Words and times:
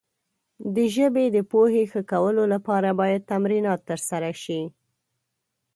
د 0.75 0.77
ژبې 0.95 1.25
د 1.35 1.37
پوهې 1.51 1.83
ښه 1.91 2.01
کولو 2.11 2.43
لپاره 2.53 2.89
باید 2.99 3.27
تمرینات 3.31 3.79
ترسره 3.89 4.31
شي. 4.43 4.61